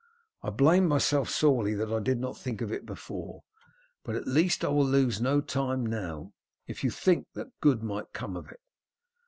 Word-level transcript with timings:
I 0.41 0.49
blame 0.49 0.87
myself 0.87 1.29
sorely 1.29 1.75
that 1.75 1.93
I 1.93 1.99
did 1.99 2.17
not 2.19 2.35
think 2.35 2.61
of 2.61 2.71
it 2.71 2.87
before, 2.87 3.43
but 4.03 4.15
at 4.15 4.25
least 4.25 4.65
I 4.65 4.69
will 4.69 4.83
lose 4.87 5.21
no 5.21 5.41
time 5.41 5.85
now 5.85 6.33
if 6.65 6.83
you 6.83 6.89
think 6.89 7.27
that 7.35 7.59
good 7.61 7.83
might 7.83 8.11
come 8.11 8.35
of 8.35 8.49
it." 8.49 8.61